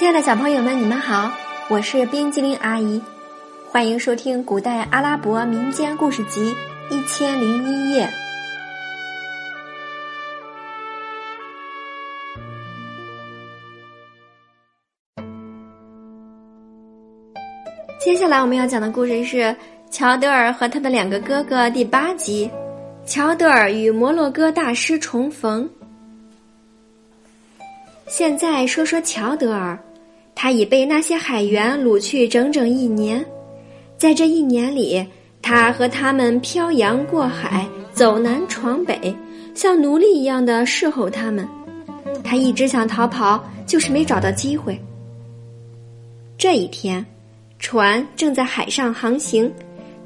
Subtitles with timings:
[0.00, 1.30] 亲爱的小朋友们，你们好，
[1.68, 2.98] 我是冰激凌阿姨，
[3.70, 6.54] 欢迎收听古代阿拉伯民间故事集
[6.88, 8.06] 《一千零一夜》。
[18.02, 19.54] 接下来我们要讲的故事是
[19.90, 22.50] 乔德尔和他的两个哥哥第八集：
[23.04, 25.68] 乔德尔与摩洛哥大师重逢。
[28.08, 29.78] 现在说说乔德尔，
[30.42, 33.22] 他已被那些海员掳去整整一年，
[33.98, 35.06] 在这一年里，
[35.42, 39.14] 他和他们漂洋过海，走南闯北，
[39.54, 41.46] 像奴隶一样的侍候他们。
[42.24, 44.80] 他一直想逃跑，就是没找到机会。
[46.38, 47.04] 这一天，
[47.58, 49.52] 船正在海上航行，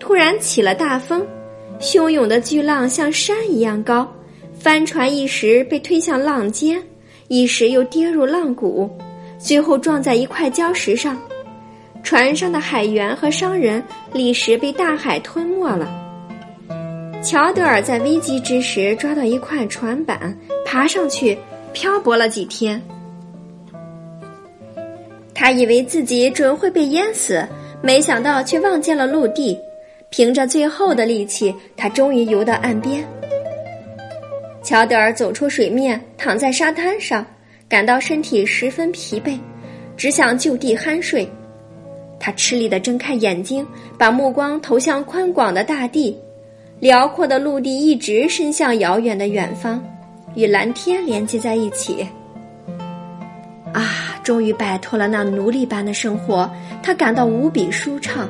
[0.01, 1.25] 突然起了大风，
[1.79, 4.13] 汹涌的巨浪像山一样高，
[4.53, 6.83] 帆船一时被推向浪尖。
[7.29, 8.91] 一时又跌入浪谷，
[9.45, 11.21] 最后撞在一块礁石上。
[12.03, 15.87] 船上的海员和商人立时被大海吞没了。
[17.23, 21.39] 乔德尔在危机之时抓到一块船板，爬上去
[21.73, 22.81] 漂泊了几天。
[25.35, 27.47] 他以为自己准会被淹死，
[27.83, 29.59] 没想到却望见了陆地。
[30.11, 33.05] 凭着最后的力气，他终于游到岸边。
[34.63, 37.27] 乔德尔走出水面，躺在沙滩上，
[37.69, 39.39] 感到身体十分疲惫，
[39.97, 41.29] 只想就地酣睡。
[42.21, 43.67] 他吃力地睁开眼睛，
[43.99, 46.17] 把目光投向宽广的大地，
[46.81, 49.83] 辽阔的陆地一直伸向遥远的远方，
[50.35, 52.07] 与蓝天连接在一起。
[53.73, 56.49] 啊，终于摆脱了那奴隶般的生活，
[56.83, 58.29] 他感到无比舒畅。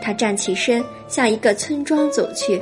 [0.00, 2.60] 他站起身，向一个村庄走去。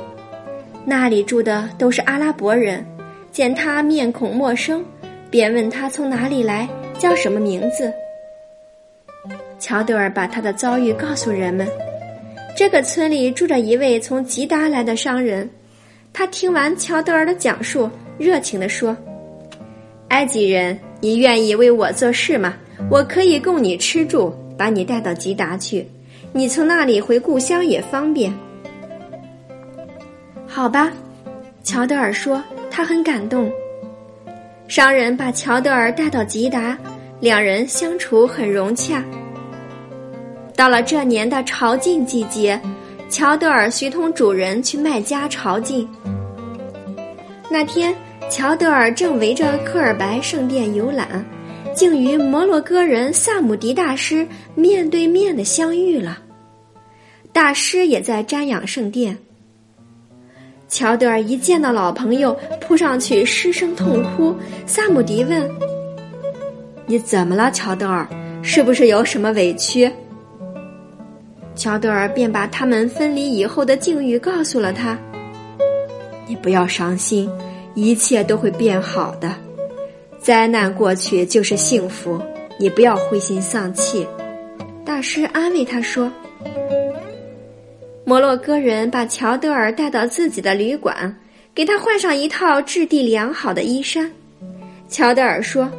[0.85, 2.85] 那里住的都是阿拉伯人，
[3.31, 4.83] 见他面孔陌生，
[5.31, 6.67] 便问他从哪里来，
[6.99, 7.91] 叫什么名字。
[9.57, 11.65] 乔德尔把他的遭遇告诉人们。
[12.53, 15.49] 这个村里住着一位从吉达来的商人，
[16.11, 18.95] 他听完乔德尔的讲述，热情地说
[20.09, 22.55] ：“埃及人，你愿意为我做事吗？
[22.89, 25.87] 我可以供你吃住，把你带到吉达去，
[26.33, 28.33] 你从那里回故乡也方便。”
[30.45, 30.91] 好吧，
[31.63, 33.49] 乔德尔说，他很感动。
[34.71, 36.77] 商人把乔德尔带到吉达，
[37.19, 39.03] 两人相处很融洽。
[40.55, 42.57] 到了这年的朝觐季节，
[43.09, 45.85] 乔德尔随同主人去麦加朝觐。
[47.49, 47.93] 那天，
[48.29, 51.21] 乔德尔正围着科尔白圣殿游览，
[51.75, 56.17] 竟与摩洛哥人萨姆迪大师面对面的相遇了。
[57.33, 59.17] 大师也在瞻仰圣殿。
[60.71, 64.33] 乔德尔一见到老朋友，扑上去失声痛哭。
[64.65, 65.51] 萨姆迪问
[66.87, 68.07] ：“你怎么了，乔德尔？
[68.41, 69.91] 是不是有什么委屈？”
[71.55, 74.97] 乔德尔便把他们分离以后的境遇告诉了他。
[76.25, 77.29] “你不要伤心，
[77.75, 79.35] 一切都会变好的。
[80.19, 82.17] 灾难过去就是幸福，
[82.57, 84.07] 你不要灰心丧气。”
[84.85, 86.09] 大师安慰他说。
[88.03, 91.15] 摩洛哥人把乔德尔带到自己的旅馆，
[91.53, 94.11] 给他换上一套质地良好的衣衫。
[94.89, 95.69] 乔德尔说：“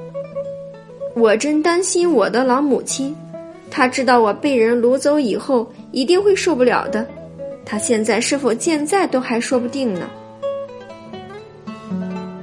[1.14, 3.14] 我真担心我的老母亲，
[3.70, 7.06] 她知道我被人掳走以后一定会受不了的。
[7.64, 10.08] 她现在是否健在都还说不定呢。”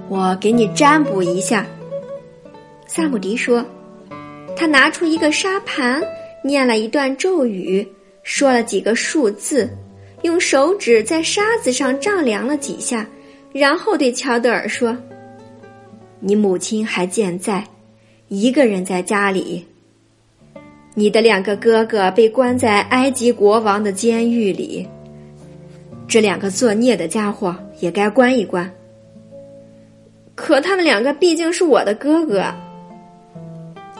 [0.09, 1.65] 我给你占卜一下。”
[2.85, 3.65] 萨姆迪说，
[4.55, 6.03] 他拿出一个沙盘，
[6.43, 7.87] 念了一段咒语。
[8.29, 9.67] 说了几个数字，
[10.21, 13.03] 用手指在沙子上丈量了几下，
[13.51, 14.95] 然后对乔德尔说
[16.21, 17.65] ：“你母亲还健在，
[18.27, 19.65] 一个人在家里。
[20.93, 24.87] 你的两个哥哥被关在埃及国王的监狱里，
[26.07, 28.71] 这两个作孽的家伙也该关一关。
[30.35, 32.45] 可他们两个毕竟是我的哥哥。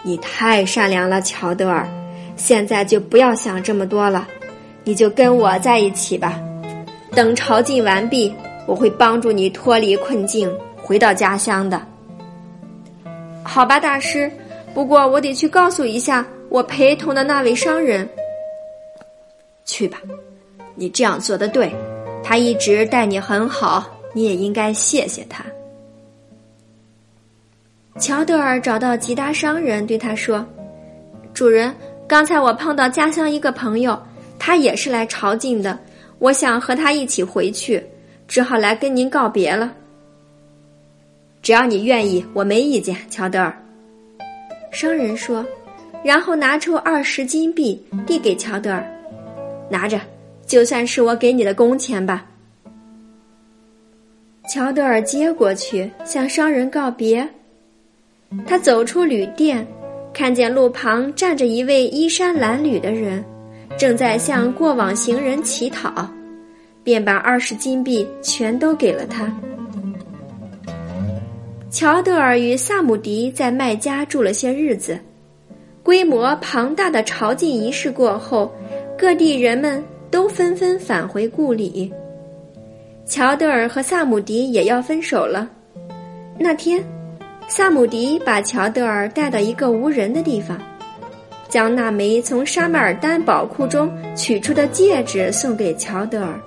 [0.03, 1.89] 你太善良了，乔德尔。”
[2.39, 4.25] 现在就不要想这么多了，
[4.85, 6.39] 你就跟我在一起吧。
[7.11, 8.33] 等朝觐完毕，
[8.65, 11.79] 我会帮助你脱离困境，回到家乡的。
[13.43, 14.31] 好吧，大师。
[14.73, 18.07] 不过我得去告诉一下我陪同的那位商人。
[19.65, 19.99] 去吧，
[20.75, 21.69] 你这样做的对，
[22.23, 25.43] 他一直待你很好，你也应该谢谢他。
[27.99, 30.45] 乔德尔找到吉达商人，对他说
[31.33, 31.75] ：“主人。”
[32.09, 34.01] 刚才我碰到家乡一个朋友，
[34.39, 35.77] 他也是来朝觐的。
[36.17, 37.81] 我想和他一起回去，
[38.27, 39.71] 只好来跟您告别了。
[41.43, 42.97] 只要你愿意，我没意见。
[43.11, 43.55] 乔德尔，
[44.71, 45.45] 商人说
[46.03, 48.83] ：“然后拿出二十金币递给乔德尔，
[49.69, 50.01] 拿着，
[50.47, 52.25] 就算是我给你的工钱吧。
[54.51, 57.29] 乔德尔接过去，向商人告别。
[58.47, 59.65] 他走出旅店，
[60.19, 63.23] 看见路旁站着一位衣衫褴褛的人，
[63.77, 66.05] 正在向过往行人乞讨，
[66.83, 69.33] 便把二十金币全都给了他。
[71.69, 74.99] 乔德尔与萨姆迪在麦加住了些日子。
[75.83, 78.53] 规模庞大的朝觐仪式过后，
[78.97, 79.81] 各地人们
[80.11, 81.89] 都纷纷返回故里。
[83.05, 85.49] 乔德尔和萨姆迪也要分手了。
[86.37, 86.83] 那天，
[87.51, 90.55] 萨姆迪把乔德尔带到一个无人的地方，
[91.49, 96.39] 将那枚从沙马尔丹宝库中取出的戒指送给乔德尔。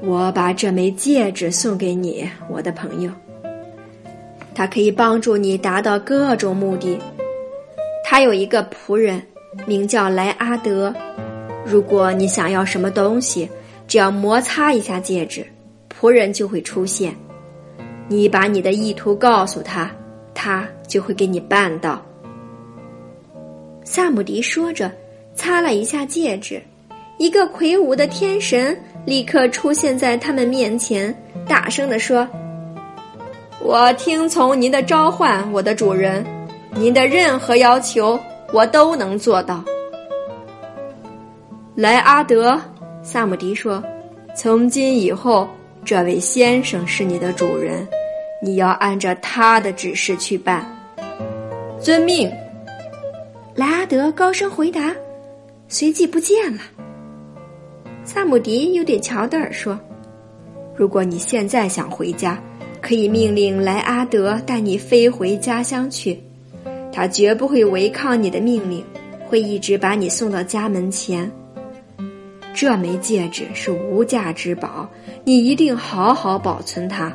[0.00, 3.10] 我把这枚戒指送给你，我的朋友。
[4.54, 6.96] 它可以帮助你达到各种目的。
[8.04, 9.20] 他有一个仆人，
[9.66, 10.94] 名叫莱阿德。
[11.64, 13.50] 如果你想要什么东西，
[13.88, 15.44] 只要摩擦一下戒指，
[15.92, 17.12] 仆人就会出现。
[18.08, 19.90] 你把你的意图告诉他，
[20.34, 22.00] 他就会给你办到。
[23.84, 24.90] 萨姆迪说着，
[25.34, 26.62] 擦了一下戒指，
[27.18, 31.14] 一个魁梧的天神立刻出现在他们面前，
[31.46, 32.28] 大声地说
[33.62, 36.24] ：“我听从您的召唤，我的主人。”
[36.78, 38.20] 您的任何要求，
[38.52, 39.64] 我都能做到。
[41.74, 42.60] 莱阿德，
[43.02, 43.82] 萨姆迪说
[44.36, 45.48] ：“从今以后，
[45.86, 47.86] 这位先生是你的主人，
[48.42, 50.66] 你要按照他的指示去办。”
[51.80, 52.28] 遵命。
[53.54, 54.92] 莱阿德高声回答，
[55.68, 56.60] 随即不见了。
[58.04, 59.78] 萨姆迪又对乔德尔说
[60.74, 62.36] ：“如果你现在想回家，
[62.82, 66.20] 可以命令莱阿德带你飞回家乡去。”
[66.92, 68.84] 他绝不会违抗你的命令，
[69.28, 71.30] 会一直把你送到家门前。
[72.56, 74.88] 这枚戒指是无价之宝，
[75.24, 77.12] 你一定好好保存它，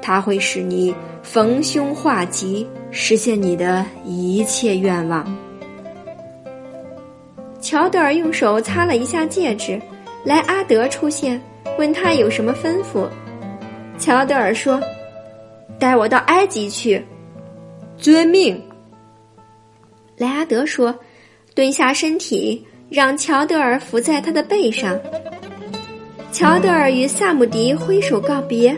[0.00, 5.36] 它会使你逢凶化吉，实现你的一切愿望。
[7.60, 9.78] 乔德尔用手擦了一下戒指，
[10.24, 11.38] 莱阿德出现，
[11.78, 13.06] 问他有什么吩咐。
[13.98, 14.80] 乔德尔说
[15.78, 17.04] ：“带我到埃及去。”
[17.98, 18.58] 遵命。
[20.16, 20.98] 莱阿德说
[21.54, 24.98] ：“蹲下身体，让乔德尔伏在他的背上。”
[26.32, 28.76] 乔德尔与萨姆迪挥手告别，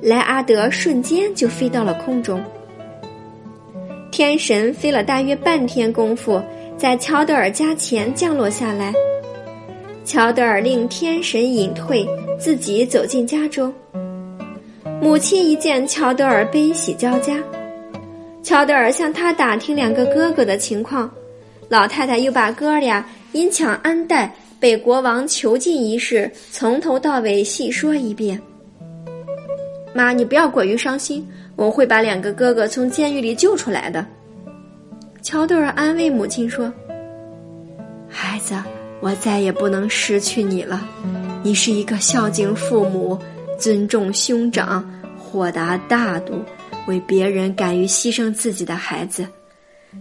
[0.00, 2.40] 莱阿德瞬间就飞到了空中。
[4.10, 6.42] 天神飞了大约半天功夫，
[6.76, 8.92] 在乔德尔家前降落下来。
[10.04, 12.06] 乔德尔令天神隐退，
[12.38, 13.72] 自己走进家中。
[15.00, 17.38] 母亲一见乔德尔，悲喜交加。
[18.42, 21.10] 乔德尔向他打听两个哥哥的情况，
[21.68, 28.40] 老太太又把哥俩因抢安带被国王囚禁一事从头到尾细说一遍。
[29.94, 34.06] 妈，你不要过于伤心，我会把两个哥哥从监狱里救出来的。
[35.22, 36.72] 乔德尔安慰母亲说
[38.08, 38.54] ：“孩子，
[39.00, 40.86] 我再也不能失去你了。
[41.42, 43.18] 你是一个孝敬父母、
[43.58, 44.88] 尊重兄长、
[45.18, 46.42] 豁达大度。”
[46.86, 49.24] 为别人敢于牺牲自己的孩子，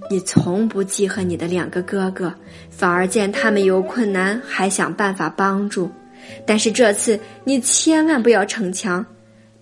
[0.09, 2.33] 你从不记恨你的两个哥哥，
[2.69, 5.89] 反而见他们有困难还想办法帮助。
[6.45, 9.05] 但是这次你千万不要逞强，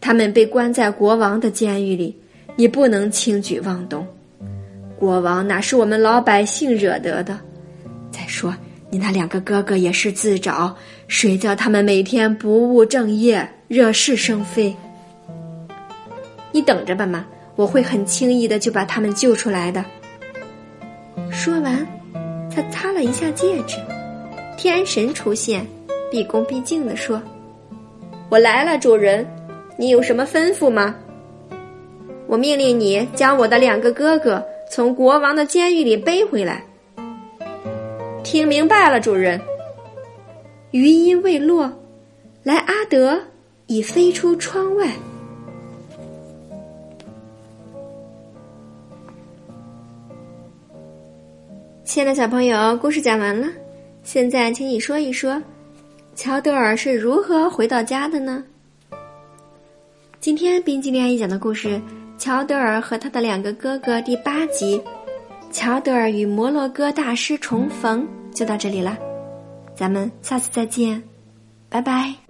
[0.01, 2.15] 他们被关在国王的监狱里，
[2.55, 4.05] 你不能轻举妄动。
[4.98, 7.39] 国王哪是我们老百姓惹得的？
[8.12, 8.55] 再说
[8.89, 10.75] 你那两个哥哥也是自找，
[11.07, 14.75] 谁叫他们每天不务正业，惹是生非？
[16.51, 19.86] 你等着吧，妈，我会很轻易的就把他们救出来的。
[21.31, 21.86] 说完，
[22.53, 23.77] 他擦了一下戒指，
[24.57, 25.65] 天神出现，
[26.12, 27.21] 毕恭毕敬的说
[28.29, 29.25] ：“我来了，主人，
[29.77, 30.95] 你有什么吩咐吗？”
[32.27, 36.63] 我命令你将我的两个哥哥从国王的监狱里背回来。
[38.24, 39.39] 听明白了，主人。
[40.71, 41.71] 余音未落，
[42.43, 43.17] 莱阿德
[43.67, 44.91] 已飞出窗外。
[51.97, 53.47] 亲爱的小朋友，故事讲完了，
[54.03, 55.41] 现在请你说一说，
[56.13, 58.43] 乔德尔是如何回到家的呢？
[60.19, 61.69] 今天冰激凌阿姨讲的故事
[62.19, 64.79] 《乔德尔和他的两个哥哥》第八集，
[65.51, 68.95] 乔德尔与摩洛哥大师重逢就到这里了，
[69.75, 71.01] 咱们下次再见，
[71.67, 72.26] 拜拜。